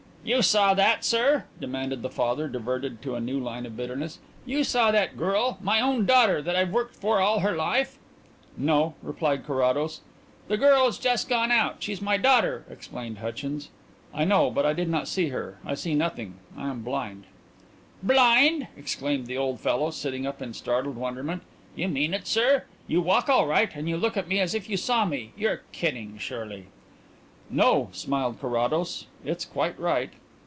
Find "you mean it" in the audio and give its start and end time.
21.75-22.27